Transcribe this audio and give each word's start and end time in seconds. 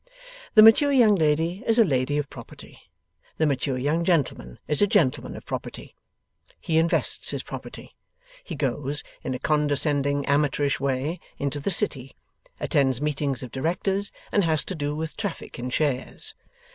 The 0.55 0.63
mature 0.63 0.91
young 0.91 1.13
lady 1.13 1.63
is 1.67 1.77
a 1.77 1.83
lady 1.83 2.17
of 2.17 2.27
property. 2.27 2.79
The 3.37 3.45
mature 3.45 3.77
young 3.77 4.03
gentleman 4.03 4.57
is 4.67 4.81
a 4.81 4.87
gentleman 4.87 5.37
of 5.37 5.45
property. 5.45 5.93
He 6.59 6.79
invests 6.79 7.29
his 7.29 7.43
property. 7.43 7.95
He 8.43 8.55
goes, 8.55 9.03
in 9.21 9.35
a 9.35 9.37
condescending 9.37 10.25
amateurish 10.25 10.79
way, 10.79 11.19
into 11.37 11.59
the 11.59 11.69
City, 11.69 12.15
attends 12.59 12.99
meetings 12.99 13.43
of 13.43 13.51
Directors, 13.51 14.11
and 14.31 14.43
has 14.43 14.65
to 14.65 14.73
do 14.73 14.95
with 14.95 15.15
traffic 15.17 15.59
in 15.59 15.69
Shares. 15.69 16.33